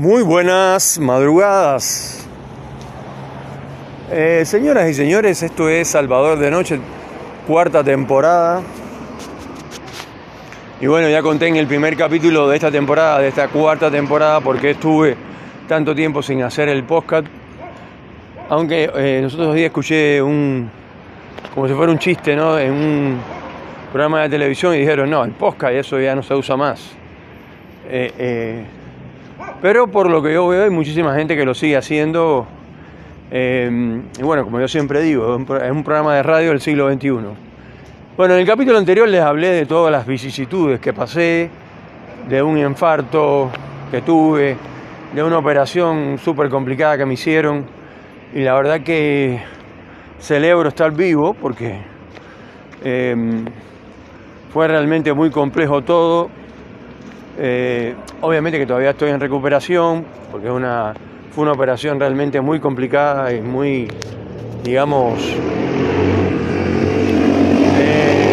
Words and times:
Muy 0.00 0.22
buenas 0.22 0.98
madrugadas. 0.98 2.26
Eh, 4.10 4.44
señoras 4.46 4.88
y 4.88 4.94
señores, 4.94 5.42
esto 5.42 5.68
es 5.68 5.88
Salvador 5.88 6.38
de 6.38 6.50
Noche, 6.50 6.80
cuarta 7.46 7.84
temporada. 7.84 8.62
Y 10.80 10.86
bueno, 10.86 11.10
ya 11.10 11.20
conté 11.20 11.48
en 11.48 11.56
el 11.56 11.66
primer 11.66 11.98
capítulo 11.98 12.48
de 12.48 12.56
esta 12.56 12.70
temporada, 12.70 13.18
de 13.18 13.28
esta 13.28 13.48
cuarta 13.48 13.90
temporada, 13.90 14.40
porque 14.40 14.70
estuve 14.70 15.18
tanto 15.68 15.94
tiempo 15.94 16.22
sin 16.22 16.42
hacer 16.44 16.70
el 16.70 16.84
podcast. 16.84 17.26
Aunque 18.48 18.90
eh, 18.94 19.20
nosotros 19.22 19.54
días 19.54 19.66
escuché 19.66 20.22
un, 20.22 20.70
como 21.54 21.68
si 21.68 21.74
fuera 21.74 21.92
un 21.92 21.98
chiste, 21.98 22.34
¿no? 22.34 22.58
En 22.58 22.72
un 22.72 23.20
programa 23.92 24.22
de 24.22 24.30
televisión 24.30 24.74
y 24.74 24.78
dijeron, 24.78 25.10
no, 25.10 25.22
el 25.24 25.32
podcast, 25.32 25.74
eso 25.74 26.00
ya 26.00 26.14
no 26.14 26.22
se 26.22 26.34
usa 26.34 26.56
más. 26.56 26.90
Eh, 27.86 28.14
eh, 28.16 28.64
pero 29.60 29.86
por 29.88 30.10
lo 30.10 30.22
que 30.22 30.32
yo 30.32 30.48
veo 30.48 30.64
hay 30.64 30.70
muchísima 30.70 31.14
gente 31.14 31.36
que 31.36 31.44
lo 31.44 31.54
sigue 31.54 31.76
haciendo. 31.76 32.46
Eh, 33.30 34.02
y 34.18 34.22
bueno, 34.22 34.44
como 34.44 34.60
yo 34.60 34.66
siempre 34.66 35.02
digo, 35.02 35.36
es 35.36 35.70
un 35.70 35.84
programa 35.84 36.14
de 36.14 36.22
radio 36.22 36.50
del 36.50 36.60
siglo 36.60 36.90
XXI. 36.92 37.10
Bueno, 38.16 38.34
en 38.34 38.40
el 38.40 38.46
capítulo 38.46 38.78
anterior 38.78 39.08
les 39.08 39.22
hablé 39.22 39.48
de 39.48 39.66
todas 39.66 39.92
las 39.92 40.06
vicisitudes 40.06 40.80
que 40.80 40.92
pasé, 40.92 41.50
de 42.28 42.42
un 42.42 42.58
infarto 42.58 43.50
que 43.90 44.02
tuve, 44.02 44.56
de 45.14 45.22
una 45.22 45.38
operación 45.38 46.18
súper 46.18 46.48
complicada 46.48 46.98
que 46.98 47.06
me 47.06 47.14
hicieron. 47.14 47.66
Y 48.34 48.40
la 48.40 48.54
verdad 48.54 48.80
que 48.80 49.40
celebro 50.18 50.68
estar 50.68 50.92
vivo 50.92 51.34
porque 51.34 51.80
eh, 52.84 53.14
fue 54.52 54.68
realmente 54.68 55.12
muy 55.12 55.30
complejo 55.30 55.82
todo. 55.82 56.30
Eh, 57.38 57.94
obviamente 58.20 58.58
que 58.58 58.66
todavía 58.66 58.90
estoy 58.90 59.10
en 59.10 59.20
recuperación, 59.20 60.04
porque 60.30 60.48
fue 60.48 61.42
una 61.42 61.52
operación 61.52 61.98
realmente 61.98 62.40
muy 62.40 62.60
complicada 62.60 63.32
y 63.32 63.40
muy, 63.40 63.88
digamos, 64.64 65.18
eh, 67.78 68.30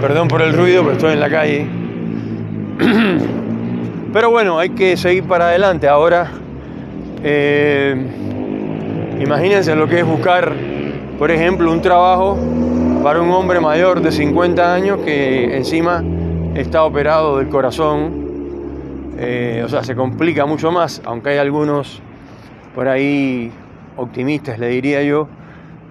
perdón 0.00 0.28
por 0.28 0.42
el 0.42 0.52
ruido, 0.52 0.82
pero 0.82 0.94
estoy 0.94 1.12
en 1.12 1.20
la 1.20 1.30
calle. 1.30 1.66
Pero 4.12 4.30
bueno, 4.30 4.58
hay 4.60 4.70
que 4.70 4.96
seguir 4.96 5.24
para 5.24 5.48
adelante. 5.48 5.88
Ahora, 5.88 6.30
eh, 7.24 7.96
imagínense 9.20 9.74
lo 9.74 9.88
que 9.88 9.98
es 9.98 10.06
buscar, 10.06 10.52
por 11.18 11.32
ejemplo, 11.32 11.72
un 11.72 11.82
trabajo 11.82 12.38
para 13.04 13.20
un 13.20 13.30
hombre 13.32 13.60
mayor 13.60 14.00
de 14.00 14.10
50 14.10 14.74
años 14.74 15.00
que 15.00 15.54
encima 15.54 16.02
está 16.54 16.84
operado 16.84 17.36
del 17.36 17.50
corazón. 17.50 19.12
Eh, 19.18 19.62
o 19.62 19.68
sea, 19.68 19.84
se 19.84 19.94
complica 19.94 20.46
mucho 20.46 20.72
más, 20.72 21.02
aunque 21.04 21.28
hay 21.28 21.36
algunos 21.36 22.00
por 22.74 22.88
ahí 22.88 23.52
optimistas, 23.98 24.58
le 24.58 24.68
diría 24.68 25.02
yo, 25.02 25.28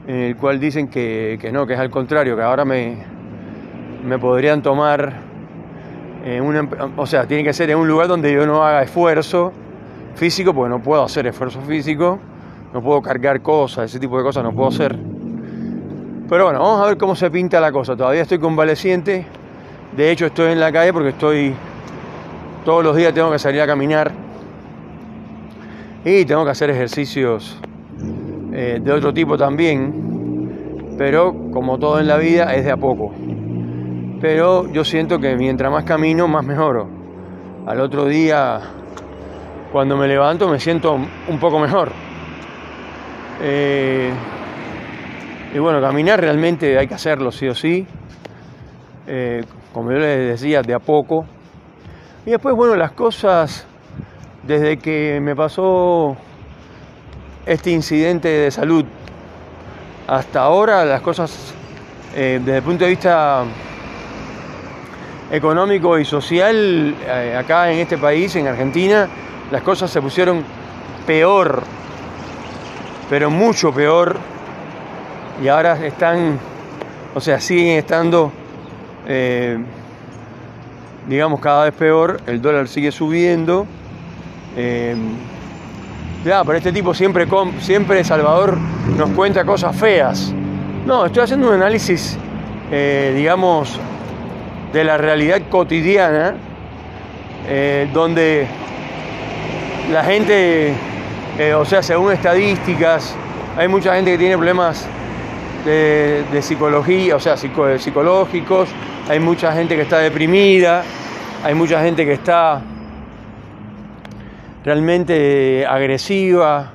en 0.07 0.15
el 0.15 0.35
cual 0.37 0.59
dicen 0.59 0.87
que, 0.87 1.37
no, 1.53 1.67
que 1.67 1.73
es 1.73 1.79
al 1.79 1.91
contrario, 1.91 2.35
que 2.35 2.41
ahora 2.41 2.65
me, 2.65 2.97
me 4.03 4.17
podrían 4.17 4.63
tomar 4.63 5.13
en 6.25 6.43
una, 6.43 6.67
o 6.97 7.05
sea, 7.05 7.27
tiene 7.27 7.43
que 7.43 7.53
ser 7.53 7.69
en 7.69 7.77
un 7.77 7.87
lugar 7.87 8.07
donde 8.07 8.33
yo 8.33 8.47
no 8.47 8.63
haga 8.63 8.81
esfuerzo 8.81 9.53
físico, 10.15 10.51
porque 10.51 10.69
no 10.71 10.81
puedo 10.81 11.03
hacer 11.03 11.27
esfuerzo 11.27 11.61
físico, 11.61 12.17
no 12.73 12.81
puedo 12.81 13.03
cargar 13.03 13.43
cosas, 13.43 13.85
ese 13.85 13.99
tipo 13.99 14.17
de 14.17 14.23
cosas 14.23 14.43
no 14.43 14.51
puedo 14.51 14.69
hacer. 14.69 15.12
Pero 16.33 16.45
bueno, 16.45 16.61
vamos 16.61 16.81
a 16.81 16.87
ver 16.87 16.97
cómo 16.97 17.15
se 17.15 17.29
pinta 17.29 17.61
la 17.61 17.71
cosa. 17.71 17.95
Todavía 17.95 18.23
estoy 18.23 18.39
convaleciente. 18.39 19.23
De 19.95 20.09
hecho, 20.09 20.25
estoy 20.25 20.51
en 20.51 20.59
la 20.59 20.71
calle 20.71 20.91
porque 20.91 21.09
estoy. 21.09 21.53
Todos 22.65 22.83
los 22.83 22.95
días 22.95 23.13
tengo 23.13 23.29
que 23.29 23.37
salir 23.37 23.61
a 23.61 23.67
caminar. 23.67 24.11
Y 26.03 26.25
tengo 26.25 26.43
que 26.43 26.49
hacer 26.49 26.71
ejercicios 26.71 27.59
eh, 28.51 28.79
de 28.81 28.91
otro 28.91 29.13
tipo 29.13 29.37
también. 29.37 30.95
Pero 30.97 31.35
como 31.51 31.77
todo 31.77 31.99
en 31.99 32.07
la 32.07 32.17
vida, 32.17 32.55
es 32.55 32.65
de 32.65 32.71
a 32.71 32.77
poco. 32.77 33.13
Pero 34.19 34.67
yo 34.73 34.83
siento 34.83 35.19
que 35.19 35.35
mientras 35.35 35.71
más 35.71 35.83
camino, 35.83 36.27
más 36.27 36.43
mejoro. 36.43 36.89
Al 37.67 37.79
otro 37.79 38.05
día, 38.05 38.59
cuando 39.71 39.95
me 39.97 40.07
levanto, 40.07 40.49
me 40.49 40.59
siento 40.59 40.95
un 40.95 41.39
poco 41.39 41.59
mejor. 41.59 41.91
Eh, 43.39 44.11
y 45.53 45.59
bueno, 45.59 45.79
caminar 45.79 46.19
realmente 46.19 46.79
hay 46.79 46.87
que 46.87 46.95
hacerlo 46.95 47.31
sí 47.31 47.47
o 47.47 47.53
sí. 47.53 47.85
Eh, 49.05 49.43
como 49.71 49.91
yo 49.91 49.99
les 49.99 50.41
decía, 50.41 50.61
de 50.63 50.73
a 50.73 50.79
poco. 50.79 51.25
Y 52.25 52.31
después, 52.31 52.55
bueno, 52.55 52.75
las 52.75 52.93
cosas, 52.93 53.67
desde 54.41 54.77
que 54.77 55.19
me 55.21 55.35
pasó 55.35 56.17
este 57.45 57.69
incidente 57.69 58.29
de 58.29 58.49
salud 58.49 58.85
hasta 60.07 60.41
ahora, 60.41 60.85
las 60.85 61.01
cosas, 61.01 61.53
eh, 62.15 62.39
desde 62.43 62.57
el 62.57 62.63
punto 62.63 62.85
de 62.85 62.89
vista 62.89 63.43
económico 65.31 65.99
y 65.99 66.05
social, 66.05 66.95
eh, 67.05 67.35
acá 67.37 67.71
en 67.71 67.79
este 67.79 67.99
país, 67.99 68.35
en 68.35 68.47
Argentina, 68.47 69.07
las 69.51 69.61
cosas 69.61 69.91
se 69.91 70.01
pusieron 70.01 70.43
peor, 71.05 71.61
pero 73.09 73.29
mucho 73.29 73.71
peor 73.71 74.32
y 75.41 75.47
ahora 75.47 75.83
están, 75.85 76.39
o 77.13 77.19
sea, 77.19 77.39
siguen 77.39 77.77
estando, 77.77 78.31
eh, 79.07 79.57
digamos, 81.07 81.39
cada 81.39 81.65
vez 81.65 81.73
peor, 81.73 82.21
el 82.27 82.41
dólar 82.41 82.67
sigue 82.67 82.91
subiendo. 82.91 83.65
Eh, 84.55 84.95
ya, 86.23 86.43
pero 86.43 86.57
este 86.57 86.71
tipo 86.71 86.93
siempre, 86.93 87.27
siempre, 87.59 88.03
Salvador, 88.03 88.57
nos 88.97 89.09
cuenta 89.11 89.43
cosas 89.43 89.75
feas. 89.75 90.33
No, 90.85 91.05
estoy 91.05 91.23
haciendo 91.23 91.47
un 91.47 91.55
análisis, 91.55 92.17
eh, 92.71 93.13
digamos, 93.15 93.79
de 94.71 94.83
la 94.83 94.97
realidad 94.97 95.41
cotidiana, 95.49 96.35
donde 97.93 98.47
la 99.91 100.03
gente, 100.05 100.73
o 101.57 101.65
sea, 101.65 101.83
según 101.83 102.13
estadísticas, 102.13 103.15
hay 103.57 103.67
mucha 103.67 103.93
gente 103.95 104.11
que 104.11 104.17
tiene 104.17 104.35
problemas 104.37 104.87
de, 105.65 106.41
psicología, 106.41 107.15
o 107.15 107.19
sea, 107.19 107.37
psicológicos, 107.37 108.69
hay 109.09 109.19
mucha 109.19 109.51
gente 109.53 109.75
que 109.75 109.83
está 109.83 109.99
deprimida, 109.99 110.83
hay 111.43 111.53
mucha 111.55 111.81
gente 111.81 112.05
que 112.05 112.13
está 112.13 112.61
realmente 114.63 115.65
agresiva 115.65 116.71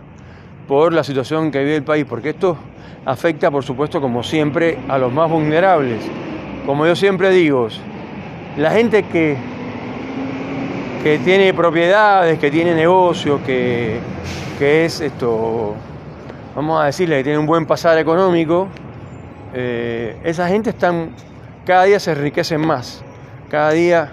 por 0.66 0.92
la 0.92 1.02
situación 1.02 1.50
que 1.50 1.60
vive 1.60 1.76
el 1.76 1.82
país, 1.82 2.04
porque 2.08 2.30
esto 2.30 2.56
afecta, 3.04 3.50
por 3.50 3.64
supuesto, 3.64 4.00
como 4.00 4.22
siempre, 4.22 4.78
a 4.88 4.98
los 4.98 5.12
más 5.12 5.30
vulnerables. 5.30 6.02
Como 6.66 6.86
yo 6.86 6.94
siempre 6.94 7.30
digo, 7.30 7.68
la 8.58 8.70
gente 8.70 9.04
que, 9.04 9.36
que 11.02 11.18
tiene 11.18 11.54
propiedades, 11.54 12.38
que 12.38 12.50
tiene 12.50 12.74
negocios, 12.74 13.40
que, 13.46 13.98
que 14.58 14.84
es 14.84 15.00
esto, 15.00 15.74
vamos 16.58 16.82
a 16.82 16.86
decirle 16.86 17.18
que 17.18 17.22
tiene 17.22 17.38
un 17.38 17.46
buen 17.46 17.66
pasar 17.66 17.96
económico, 17.98 18.66
eh, 19.54 20.16
esa 20.24 20.48
gente 20.48 20.70
están, 20.70 21.10
cada 21.64 21.84
día 21.84 22.00
se 22.00 22.10
enriquecen 22.10 22.60
más, 22.60 23.04
cada 23.48 23.70
día, 23.70 24.10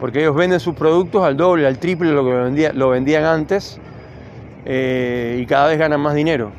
porque 0.00 0.20
ellos 0.20 0.34
venden 0.34 0.58
sus 0.58 0.74
productos 0.74 1.22
al 1.22 1.36
doble, 1.36 1.66
al 1.66 1.78
triple 1.78 2.08
de 2.08 2.14
lo 2.14 2.24
que 2.24 2.72
lo 2.72 2.88
vendían 2.88 3.24
antes 3.24 3.78
eh, 4.64 5.38
y 5.42 5.44
cada 5.44 5.68
vez 5.68 5.78
ganan 5.78 6.00
más 6.00 6.14
dinero. 6.14 6.50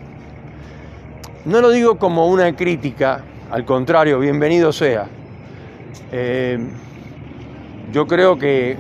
No 1.46 1.62
lo 1.62 1.72
digo 1.72 1.98
como 1.98 2.28
una 2.28 2.56
crítica, 2.56 3.24
al 3.50 3.66
contrario, 3.66 4.20
bienvenido 4.20 4.72
sea. 4.72 5.08
Eh, 6.12 6.60
yo 7.92 8.06
creo 8.06 8.38
que 8.38 8.78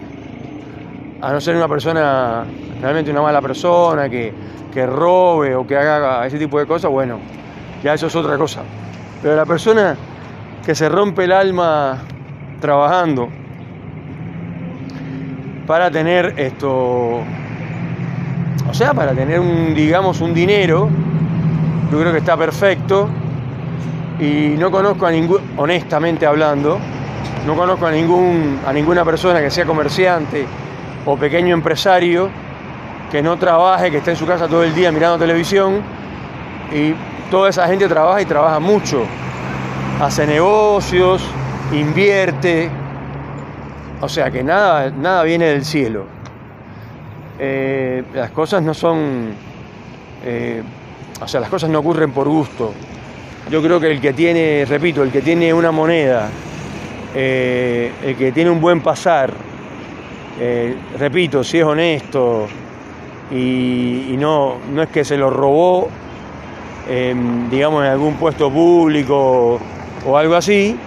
a 1.19 1.33
no 1.33 1.41
ser 1.41 1.55
una 1.55 1.67
persona, 1.67 2.45
realmente 2.83 3.09
una 3.11 3.21
mala 3.21 3.41
persona, 3.41 4.09
que, 4.09 4.33
que 4.73 4.85
robe 4.85 5.55
o 5.55 5.65
que 5.65 5.77
haga 5.77 6.27
ese 6.27 6.37
tipo 6.37 6.59
de 6.59 6.65
cosas, 6.65 6.91
bueno, 6.91 7.17
ya 7.81 7.93
eso 7.93 8.07
es 8.07 8.15
otra 8.15 8.37
cosa. 8.37 8.61
Pero 9.21 9.37
la 9.37 9.45
persona 9.45 9.95
que 10.65 10.75
se 10.75 10.89
rompe 10.89 11.23
el 11.23 11.31
alma 11.31 11.99
trabajando 12.59 13.29
para 15.65 15.89
tener 15.89 16.33
esto, 16.35 17.21
o 18.69 18.73
sea, 18.73 18.93
para 18.93 19.13
tener 19.13 19.39
un, 19.39 19.73
digamos, 19.73 20.19
un 20.19 20.33
dinero, 20.33 20.89
yo 21.89 21.99
creo 21.99 22.11
que 22.11 22.17
está 22.17 22.35
perfecto. 22.35 23.07
Y 24.19 24.55
no 24.59 24.69
conozco 24.69 25.05
a 25.05 25.11
ningún, 25.11 25.39
honestamente 25.55 26.25
hablando, 26.25 26.77
no 27.47 27.55
conozco 27.55 27.87
a, 27.87 27.91
ningún, 27.91 28.59
a 28.67 28.73
ninguna 28.73 29.05
persona 29.05 29.39
que 29.39 29.49
sea 29.49 29.65
comerciante 29.65 30.45
o 31.05 31.15
pequeño 31.17 31.53
empresario 31.53 32.42
que 33.13 33.21
no 33.21 33.37
trabaje, 33.37 33.91
que 33.91 33.97
esté 33.97 34.09
en 34.09 34.17
su 34.17 34.25
casa 34.25 34.47
todo 34.47 34.63
el 34.63 34.73
día 34.73 34.91
mirando 34.91 35.19
televisión 35.19 35.83
y 36.73 36.95
toda 37.29 37.47
esa 37.47 37.67
gente 37.67 37.87
trabaja 37.87 38.23
y 38.23 38.25
trabaja 38.25 38.59
mucho. 38.59 39.03
Hace 40.01 40.25
negocios, 40.25 41.23
invierte 41.71 42.71
o 44.01 44.09
sea 44.09 44.31
que 44.31 44.43
nada, 44.43 44.89
nada 44.89 45.21
viene 45.21 45.45
del 45.45 45.63
cielo. 45.63 46.05
Eh, 47.37 48.03
las 48.15 48.31
cosas 48.31 48.63
no 48.63 48.73
son, 48.73 49.29
eh, 50.25 50.63
o 51.21 51.27
sea, 51.27 51.39
las 51.39 51.51
cosas 51.51 51.69
no 51.69 51.79
ocurren 51.79 52.11
por 52.11 52.27
gusto. 52.27 52.73
Yo 53.51 53.61
creo 53.61 53.79
que 53.79 53.91
el 53.91 54.01
que 54.01 54.13
tiene, 54.13 54.65
repito, 54.67 55.03
el 55.03 55.11
que 55.11 55.21
tiene 55.21 55.53
una 55.53 55.69
moneda, 55.69 56.29
eh, 57.13 57.91
el 58.03 58.15
que 58.15 58.31
tiene 58.31 58.49
un 58.49 58.59
buen 58.59 58.81
pasar, 58.81 59.31
repito, 60.97 61.43
si 61.43 61.59
es 61.59 61.63
honesto 61.63 62.47
y, 63.33 64.15
no, 64.17 64.57
no 64.71 64.83
es 64.83 64.89
que 64.89 65.03
se 65.03 65.17
lo 65.17 65.29
robó, 65.29 65.89
digamos, 67.49 67.83
en 67.83 67.89
algún 67.89 68.15
puesto 68.15 68.51
público 68.51 69.59
o 70.05 70.17
algo 70.17 70.35
así, 70.35 70.77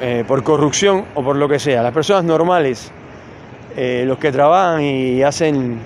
eh, 0.00 0.24
por 0.26 0.42
corrupción 0.42 1.04
o 1.14 1.22
por 1.22 1.36
lo 1.36 1.48
que 1.48 1.58
sea. 1.58 1.82
Las 1.82 1.92
personas 1.92 2.24
normales, 2.24 2.90
eh, 3.76 4.04
los 4.06 4.18
que 4.18 4.30
trabajan 4.30 4.82
y 4.82 5.22
hacen 5.22 5.78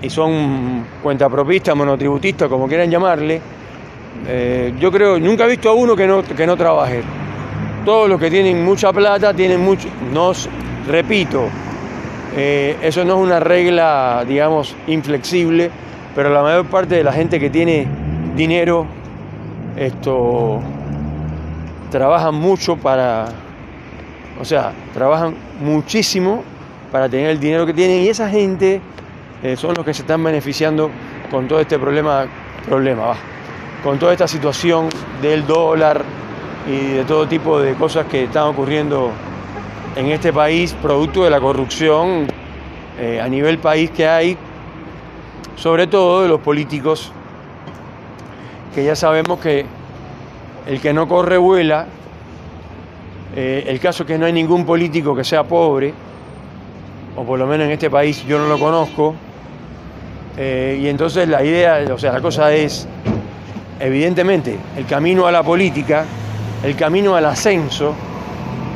y 0.00 0.10
son 0.10 0.86
cuentapropistas, 1.02 1.74
monotributistas, 1.74 2.48
como 2.48 2.68
quieran 2.68 2.90
llamarle, 2.90 3.40
eh, 4.28 4.74
yo 4.78 4.92
creo, 4.92 5.18
nunca 5.18 5.44
he 5.44 5.48
visto 5.48 5.70
a 5.70 5.74
uno 5.74 5.96
que 5.96 6.06
no, 6.06 6.22
que 6.22 6.46
no 6.46 6.56
trabaje. 6.56 7.02
Todos 7.84 8.08
los 8.08 8.20
que 8.20 8.30
tienen 8.30 8.64
mucha 8.64 8.92
plata 8.92 9.32
tienen 9.34 9.60
mucho, 9.60 9.88
no, 10.12 10.32
repito, 10.88 11.48
eso 12.36 13.04
no 13.04 13.14
es 13.16 13.20
una 13.20 13.40
regla, 13.40 14.24
digamos, 14.26 14.76
inflexible, 14.86 15.70
pero 16.14 16.30
la 16.30 16.42
mayor 16.42 16.66
parte 16.66 16.94
de 16.94 17.04
la 17.04 17.12
gente 17.12 17.40
que 17.40 17.50
tiene 17.50 17.86
dinero, 18.36 18.86
esto 19.76 20.60
trabajan 21.90 22.34
mucho 22.34 22.76
para, 22.76 23.26
o 24.40 24.44
sea, 24.44 24.72
trabajan 24.92 25.34
muchísimo 25.60 26.42
para 26.92 27.08
tener 27.08 27.30
el 27.30 27.40
dinero 27.40 27.66
que 27.66 27.72
tienen 27.72 28.02
y 28.02 28.08
esa 28.08 28.28
gente 28.28 28.80
eh, 29.42 29.56
son 29.56 29.74
los 29.74 29.84
que 29.84 29.94
se 29.94 30.02
están 30.02 30.22
beneficiando 30.22 30.90
con 31.30 31.48
todo 31.48 31.60
este 31.60 31.78
problema, 31.78 32.26
problema, 32.66 33.06
va, 33.06 33.16
con 33.82 33.98
toda 33.98 34.12
esta 34.12 34.28
situación 34.28 34.88
del 35.22 35.46
dólar 35.46 36.02
y 36.66 36.94
de 36.94 37.04
todo 37.04 37.26
tipo 37.26 37.60
de 37.60 37.74
cosas 37.74 38.06
que 38.06 38.24
están 38.24 38.44
ocurriendo 38.44 39.10
en 39.96 40.10
este 40.10 40.32
país, 40.32 40.74
producto 40.80 41.24
de 41.24 41.30
la 41.30 41.40
corrupción 41.40 42.26
eh, 43.00 43.18
a 43.20 43.28
nivel 43.28 43.58
país 43.58 43.90
que 43.90 44.06
hay, 44.06 44.36
sobre 45.56 45.86
todo 45.86 46.22
de 46.22 46.28
los 46.28 46.40
políticos, 46.40 47.10
que 48.74 48.84
ya 48.84 48.94
sabemos 48.94 49.40
que 49.40 49.64
el 50.66 50.80
que 50.80 50.92
no 50.92 51.08
corre 51.08 51.38
vuela, 51.38 51.86
eh, 53.34 53.64
el 53.68 53.80
caso 53.80 54.02
es 54.02 54.06
que 54.06 54.18
no 54.18 54.26
hay 54.26 54.34
ningún 54.34 54.66
político 54.66 55.16
que 55.16 55.24
sea 55.24 55.44
pobre, 55.44 55.94
o 57.16 57.24
por 57.24 57.38
lo 57.38 57.46
menos 57.46 57.64
en 57.66 57.72
este 57.72 57.88
país 57.88 58.22
yo 58.26 58.38
no 58.38 58.48
lo 58.48 58.58
conozco, 58.58 59.14
eh, 60.36 60.78
y 60.78 60.88
entonces 60.88 61.26
la 61.26 61.42
idea, 61.42 61.86
o 61.90 61.98
sea, 61.98 62.12
la 62.12 62.20
cosa 62.20 62.52
es, 62.52 62.86
evidentemente, 63.80 64.58
el 64.76 64.84
camino 64.84 65.26
a 65.26 65.32
la 65.32 65.42
política, 65.42 66.04
el 66.62 66.76
camino 66.76 67.16
al 67.16 67.24
ascenso, 67.24 67.94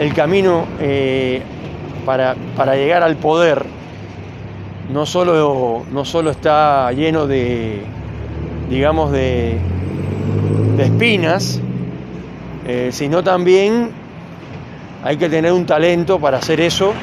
el 0.00 0.14
camino 0.14 0.64
eh, 0.80 1.42
para, 2.06 2.34
para, 2.56 2.74
llegar 2.74 3.02
al 3.02 3.16
poder, 3.16 3.66
no 4.90 5.04
solo, 5.04 5.84
no 5.92 6.06
solo 6.06 6.30
está 6.30 6.90
lleno 6.92 7.26
de, 7.26 7.82
digamos, 8.70 9.12
de, 9.12 9.58
espinas, 10.78 11.60
eh, 12.66 12.88
sino 12.90 13.22
también 13.22 13.90
hay 15.04 15.18
que 15.18 15.28
tener 15.28 15.52
un 15.52 15.66
talento 15.66 16.18
para 16.18 16.38
hacer 16.38 16.58
eso. 16.62 16.94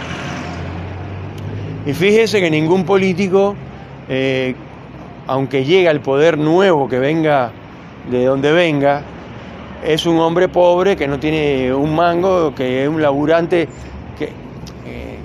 Y 1.85 1.93
fíjese 1.93 2.41
que 2.41 2.49
ningún 2.49 2.83
político, 2.83 3.55
eh, 4.09 4.55
aunque 5.27 5.63
llegue 5.63 5.87
al 5.87 5.99
poder 5.99 6.39
nuevo 6.39 6.89
que 6.89 6.97
venga 6.97 7.51
de 8.09 8.25
donde 8.25 8.51
venga, 8.51 9.03
es 9.87 10.05
un 10.05 10.19
hombre 10.19 10.49
pobre 10.49 10.95
que 10.95 11.07
no 11.07 11.19
tiene 11.19 11.73
un 11.73 11.95
mango, 11.95 12.53
que 12.53 12.83
es 12.83 12.89
un 12.89 13.01
laburante 13.01 13.67
eh, 14.19 15.17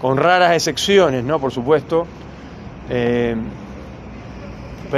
con 0.00 0.16
raras 0.16 0.52
excepciones, 0.52 1.24
¿no? 1.24 1.38
Por 1.38 1.50
supuesto. 1.52 2.06
pero 2.88 3.36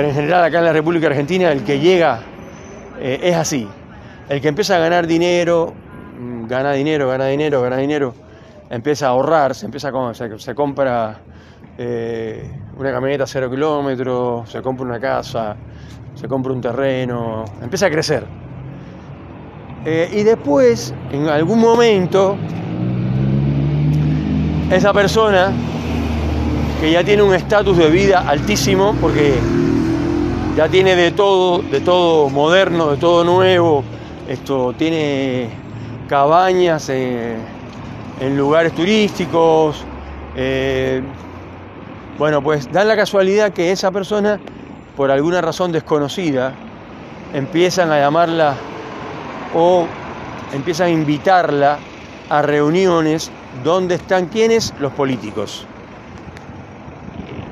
en 0.08 0.14
general 0.14 0.44
acá 0.44 0.58
en 0.58 0.64
la 0.64 0.72
República 0.72 1.06
Argentina 1.06 1.52
el 1.52 1.62
que 1.62 1.78
llega 1.78 2.20
es 3.00 3.36
así. 3.36 3.68
El 4.28 4.40
que 4.40 4.48
empieza 4.48 4.76
a 4.76 4.78
ganar 4.78 5.06
dinero, 5.06 5.72
mm, 6.18 6.46
gana 6.46 6.72
dinero, 6.72 7.08
gana 7.08 7.26
dinero, 7.26 7.60
gana 7.60 7.76
dinero, 7.76 8.14
empieza 8.70 9.06
a 9.06 9.10
ahorrar, 9.10 9.54
se 9.54 9.66
empieza 9.66 9.90
a 9.90 10.14
se, 10.14 10.54
compra 10.54 11.18
eh, 11.76 12.50
una 12.76 12.90
camioneta 12.90 13.26
cero 13.26 13.50
kilómetros, 13.50 14.50
se 14.50 14.62
compra 14.62 14.86
una 14.86 14.98
casa, 14.98 15.56
se 16.14 16.26
compra 16.26 16.52
un 16.52 16.60
terreno, 16.60 17.44
empieza 17.62 17.86
a 17.86 17.90
crecer. 17.90 18.43
Eh, 19.86 20.08
y 20.12 20.22
después, 20.22 20.94
en 21.12 21.28
algún 21.28 21.60
momento, 21.60 22.36
esa 24.70 24.92
persona 24.92 25.52
que 26.80 26.90
ya 26.90 27.04
tiene 27.04 27.22
un 27.22 27.34
estatus 27.34 27.76
de 27.76 27.90
vida 27.90 28.24
altísimo, 28.26 28.96
porque 29.00 29.34
ya 30.56 30.68
tiene 30.68 30.96
de 30.96 31.10
todo, 31.10 31.58
de 31.58 31.80
todo 31.80 32.30
moderno, 32.30 32.92
de 32.92 32.96
todo 32.96 33.24
nuevo, 33.24 33.84
esto 34.28 34.74
tiene 34.78 35.48
cabañas 36.08 36.88
en 36.88 38.36
lugares 38.36 38.72
turísticos. 38.74 39.84
Eh, 40.34 41.02
bueno, 42.18 42.42
pues 42.42 42.72
da 42.72 42.84
la 42.84 42.96
casualidad 42.96 43.52
que 43.52 43.70
esa 43.70 43.90
persona, 43.90 44.40
por 44.96 45.10
alguna 45.10 45.40
razón 45.40 45.72
desconocida, 45.72 46.54
empiezan 47.34 47.90
a 47.90 47.98
llamarla 47.98 48.54
o 49.54 49.86
empiezan 50.52 50.88
a 50.88 50.90
invitarla 50.90 51.78
a 52.28 52.42
reuniones 52.42 53.30
donde 53.62 53.96
están 53.96 54.26
quienes? 54.26 54.74
Los 54.80 54.92
políticos. 54.92 55.66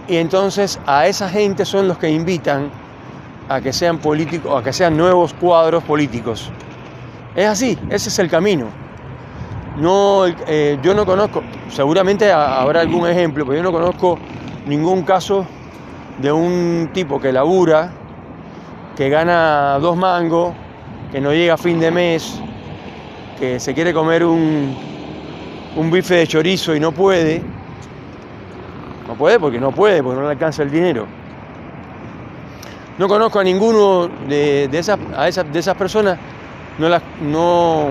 Y 0.08 0.16
entonces 0.16 0.80
a 0.86 1.06
esa 1.06 1.28
gente 1.28 1.64
son 1.64 1.88
los 1.88 1.98
que 1.98 2.10
invitan 2.10 2.70
a 3.48 3.60
que 3.60 3.72
sean 3.72 3.98
políticos, 3.98 4.60
a 4.60 4.62
que 4.62 4.72
sean 4.72 4.96
nuevos 4.96 5.34
cuadros 5.34 5.84
políticos. 5.84 6.50
Es 7.34 7.46
así, 7.46 7.78
ese 7.88 8.08
es 8.08 8.18
el 8.18 8.28
camino. 8.28 8.66
No, 9.78 10.26
eh, 10.26 10.78
yo 10.82 10.92
no 10.92 11.06
conozco, 11.06 11.42
seguramente 11.70 12.30
habrá 12.30 12.80
algún 12.80 13.08
ejemplo, 13.08 13.46
pero 13.46 13.56
yo 13.56 13.62
no 13.62 13.72
conozco 13.72 14.18
ningún 14.66 15.02
caso 15.02 15.46
de 16.18 16.30
un 16.30 16.90
tipo 16.92 17.18
que 17.18 17.32
labura, 17.32 17.90
que 18.96 19.08
gana 19.08 19.78
dos 19.80 19.96
mangos, 19.96 20.52
que 21.12 21.20
no 21.20 21.32
llega 21.32 21.54
a 21.54 21.58
fin 21.58 21.78
de 21.78 21.90
mes, 21.90 22.40
que 23.38 23.60
se 23.60 23.74
quiere 23.74 23.92
comer 23.92 24.24
un, 24.24 24.74
un 25.76 25.90
bife 25.90 26.14
de 26.14 26.26
chorizo 26.26 26.74
y 26.74 26.80
no 26.80 26.90
puede. 26.92 27.42
No 29.06 29.14
puede 29.14 29.38
porque 29.38 29.60
no 29.60 29.72
puede, 29.72 30.02
porque 30.02 30.18
no 30.18 30.24
le 30.24 30.32
alcanza 30.32 30.62
el 30.62 30.70
dinero. 30.70 31.06
No 32.98 33.08
conozco 33.08 33.40
a 33.40 33.44
ninguno 33.44 34.08
de, 34.26 34.68
esas, 34.72 34.98
de 35.52 35.58
esas 35.58 35.76
personas, 35.76 36.18
no, 36.78 36.88
las, 36.88 37.02
no, 37.20 37.90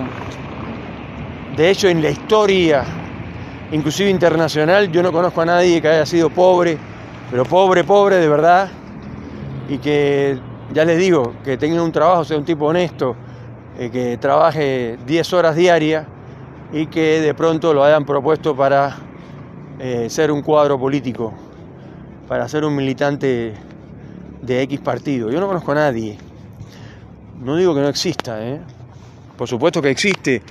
de 1.55 1.69
hecho 1.69 1.87
en 1.87 2.01
la 2.01 2.09
historia, 2.09 2.83
inclusive 3.71 4.09
internacional, 4.09 4.91
yo 4.91 5.03
no 5.03 5.11
conozco 5.11 5.41
a 5.41 5.45
nadie 5.45 5.81
que 5.81 5.87
haya 5.87 6.05
sido 6.05 6.29
pobre, 6.29 6.77
pero 7.29 7.45
pobre, 7.45 7.83
pobre 7.83 8.17
de 8.17 8.29
verdad, 8.29 8.69
y 9.69 9.79
que, 9.79 10.39
ya 10.73 10.85
les 10.85 10.97
digo, 10.97 11.33
que 11.43 11.57
tenga 11.57 11.81
un 11.81 11.91
trabajo, 11.91 12.23
sea 12.23 12.37
un 12.37 12.45
tipo 12.45 12.65
honesto, 12.65 13.15
eh, 13.77 13.89
que 13.89 14.17
trabaje 14.17 14.97
10 15.05 15.33
horas 15.33 15.55
diarias 15.55 16.05
y 16.71 16.87
que 16.87 17.19
de 17.21 17.33
pronto 17.33 17.73
lo 17.73 17.83
hayan 17.83 18.05
propuesto 18.05 18.55
para 18.55 18.97
eh, 19.79 20.09
ser 20.09 20.31
un 20.31 20.41
cuadro 20.41 20.79
político, 20.79 21.33
para 22.27 22.47
ser 22.47 22.63
un 22.63 22.75
militante 22.75 23.53
de 24.41 24.61
X 24.63 24.79
partido. 24.79 25.29
Yo 25.29 25.39
no 25.39 25.47
conozco 25.47 25.73
a 25.73 25.75
nadie. 25.75 26.17
No 27.43 27.57
digo 27.57 27.73
que 27.75 27.81
no 27.81 27.89
exista, 27.89 28.41
¿eh? 28.45 28.59
por 29.35 29.47
supuesto 29.47 29.81
que 29.81 29.89
existe, 29.89 30.43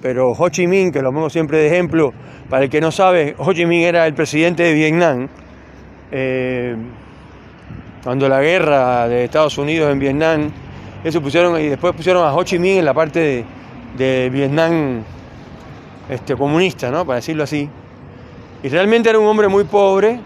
pero 0.00 0.32
Ho 0.32 0.48
Chi 0.48 0.66
Minh, 0.66 0.90
que 0.90 1.02
lo 1.02 1.12
pongo 1.12 1.28
siempre 1.28 1.58
de 1.58 1.66
ejemplo, 1.66 2.14
para 2.48 2.64
el 2.64 2.70
que 2.70 2.80
no 2.80 2.90
sabe, 2.90 3.34
Ho 3.36 3.52
Chi 3.52 3.66
Minh 3.66 3.82
era 3.82 4.06
el 4.06 4.14
presidente 4.14 4.62
de 4.62 4.72
Vietnam. 4.72 5.28
Cuando 8.04 8.28
la 8.28 8.42
guerra 8.42 9.08
de 9.08 9.24
Estados 9.24 9.56
Unidos 9.56 9.90
en 9.90 9.98
Vietnam, 9.98 10.50
eso 11.02 11.22
pusieron 11.22 11.58
y 11.58 11.68
después 11.68 11.94
pusieron 11.96 12.22
a 12.22 12.34
Ho 12.34 12.44
Chi 12.44 12.58
Minh 12.58 12.76
en 12.76 12.84
la 12.84 12.92
parte 12.92 13.46
de, 13.96 14.28
Vietnam 14.30 15.02
este, 16.10 16.36
comunista, 16.36 16.90
¿no? 16.90 17.06
para 17.06 17.16
decirlo 17.16 17.44
así. 17.44 17.66
Y 18.62 18.68
realmente 18.68 19.08
era 19.08 19.18
un 19.18 19.24
hombre 19.24 19.48
muy 19.48 19.64
pobre, 19.64 20.20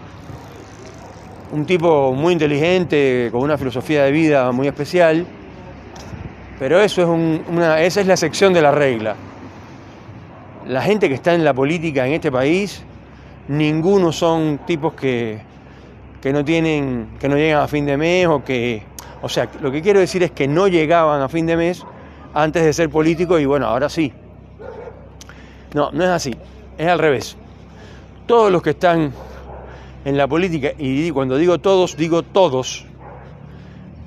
un 1.53 1.65
tipo 1.65 2.13
muy 2.13 2.33
inteligente, 2.33 3.29
con 3.31 3.43
una 3.43 3.57
filosofía 3.57 4.03
de 4.03 4.11
vida 4.11 4.51
muy 4.51 4.67
especial, 4.67 5.25
pero 6.59 6.81
eso 6.81 7.01
es 7.01 7.07
una, 7.49 7.81
esa 7.81 8.01
es 8.01 8.07
la 8.07 8.17
sección 8.17 8.51
de 8.51 8.61
la 8.61 8.71
regla. 8.71 9.15
la 10.67 10.81
gente 10.81 11.07
que 11.07 11.15
está 11.15 11.33
en 11.33 11.45
la 11.45 11.53
política 11.53 12.05
en 12.05 12.13
este 12.13 12.29
país, 12.29 12.83
ninguno 13.47 14.11
son 14.11 14.59
tipos 14.67 14.93
que, 14.95 15.48
que 16.21 16.33
no 16.33 16.43
tienen, 16.43 17.09
que 17.19 17.29
no 17.29 17.35
llegan 17.35 17.61
a 17.61 17.67
fin 17.67 17.85
de 17.85 17.97
mes 17.97 18.27
o 18.27 18.43
que, 18.43 18.83
o 19.21 19.29
sea, 19.29 19.49
lo 19.61 19.71
que 19.71 19.81
quiero 19.81 19.99
decir 19.99 20.23
es 20.23 20.31
que 20.31 20.47
no 20.47 20.67
llegaban 20.67 21.21
a 21.21 21.29
fin 21.29 21.45
de 21.45 21.55
mes 21.55 21.85
antes 22.33 22.63
de 22.63 22.73
ser 22.73 22.89
políticos 22.89 23.39
y 23.41 23.45
bueno, 23.45 23.67
ahora 23.67 23.89
sí. 23.89 24.13
No, 25.73 25.91
no 25.91 26.03
es 26.03 26.09
así, 26.09 26.35
es 26.77 26.87
al 26.87 26.99
revés. 26.99 27.37
Todos 28.25 28.51
los 28.51 28.61
que 28.61 28.71
están 28.71 29.11
en 30.05 30.17
la 30.17 30.27
política, 30.27 30.71
y 30.77 31.11
cuando 31.11 31.37
digo 31.37 31.59
todos, 31.59 31.95
digo 31.95 32.23
todos, 32.23 32.85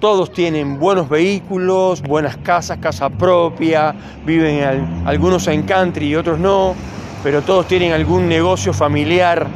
todos 0.01 0.33
tienen 0.33 0.81
buenos 0.81 1.09
vehículos, 1.09 2.03
buenas 2.03 2.37
casas, 2.39 2.79
casa 2.79 3.09
propia, 3.09 3.95
viven 4.27 5.05
algunos 5.07 5.47
en 5.47 5.63
country 5.63 6.09
y 6.09 6.17
otros 6.17 6.39
no, 6.41 6.75
pero 7.23 7.43
todos 7.43 7.69
tienen 7.69 7.93
algún 7.93 8.29
negocio 8.29 8.73
familiar 8.73 9.47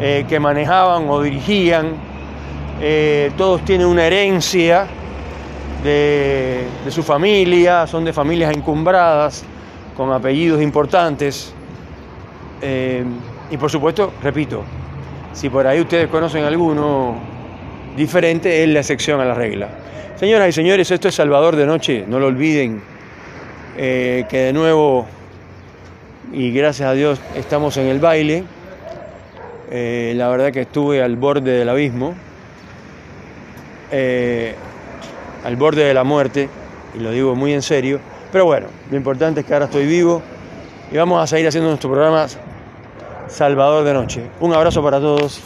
eh, 0.00 0.26
que 0.28 0.38
manejaban 0.38 1.08
o 1.08 1.20
dirigían, 1.20 1.94
eh, 2.80 3.32
todos 3.36 3.64
tienen 3.64 3.88
una 3.88 4.06
herencia 4.06 4.86
de, 5.82 6.66
su 6.88 7.02
familia, 7.02 7.84
son 7.88 8.04
de 8.04 8.12
familias 8.12 8.54
encumbradas, 8.54 9.44
con 9.96 10.12
apellidos 10.12 10.62
importantes. 10.62 11.52
Eh, 12.62 13.02
y 13.50 13.56
por 13.56 13.72
supuesto, 13.72 14.12
repito, 14.22 14.62
si 15.32 15.50
por 15.50 15.66
ahí 15.66 15.80
ustedes 15.80 16.06
conocen 16.06 16.44
alguno 16.44 17.16
diferente, 17.96 18.62
es 18.62 18.68
la 18.68 18.78
excepción 18.78 19.20
a 19.20 19.24
la 19.24 19.34
regla. 19.34 19.68
Señoras 20.14 20.48
y 20.48 20.52
señores, 20.52 20.88
esto 20.92 21.08
es 21.08 21.14
Salvador 21.16 21.56
de 21.56 21.66
Noche, 21.66 22.04
no 22.06 22.20
lo 22.20 22.26
olviden, 22.26 22.80
que 23.76 24.26
de 24.30 24.52
nuevo, 24.52 25.06
y 26.32 26.52
gracias 26.52 26.88
a 26.88 26.92
Dios, 26.92 27.20
estamos 27.34 27.76
en 27.78 27.86
el 27.86 27.98
baile. 27.98 28.44
Eh, 29.70 30.14
la 30.16 30.28
verdad 30.28 30.52
que 30.52 30.62
estuve 30.62 31.02
al 31.02 31.16
borde 31.16 31.52
del 31.58 31.68
abismo, 31.68 32.14
eh, 33.90 34.54
al 35.44 35.56
borde 35.56 35.84
de 35.84 35.94
la 35.94 36.04
muerte, 36.04 36.48
y 36.94 37.00
lo 37.00 37.10
digo 37.10 37.34
muy 37.34 37.52
en 37.52 37.62
serio. 37.62 38.00
Pero 38.32 38.44
bueno, 38.46 38.68
lo 38.90 38.96
importante 38.96 39.40
es 39.40 39.46
que 39.46 39.52
ahora 39.52 39.66
estoy 39.66 39.86
vivo 39.86 40.22
y 40.90 40.96
vamos 40.96 41.22
a 41.22 41.26
seguir 41.26 41.48
haciendo 41.48 41.68
nuestro 41.68 41.90
programa 41.90 42.26
Salvador 43.28 43.84
de 43.84 43.94
Noche. 43.94 44.22
Un 44.40 44.54
abrazo 44.54 44.82
para 44.82 44.98
todos. 45.00 45.42